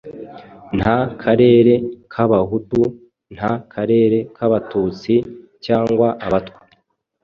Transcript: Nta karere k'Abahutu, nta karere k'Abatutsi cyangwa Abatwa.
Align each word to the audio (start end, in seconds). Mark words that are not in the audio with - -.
Nta 0.77 0.95
karere 1.21 1.73
k'Abahutu, 2.11 2.81
nta 3.35 3.51
karere 3.73 4.17
k'Abatutsi 4.35 5.15
cyangwa 5.65 6.07
Abatwa. 6.25 6.59